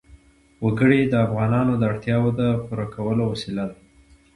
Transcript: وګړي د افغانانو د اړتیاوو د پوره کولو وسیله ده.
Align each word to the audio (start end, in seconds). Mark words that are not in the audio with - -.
وګړي 0.63 1.01
د 1.03 1.13
افغانانو 1.25 1.73
د 1.77 1.83
اړتیاوو 1.91 2.29
د 2.39 2.41
پوره 2.65 2.85
کولو 2.95 3.23
وسیله 3.33 3.63
ده. 3.69 3.77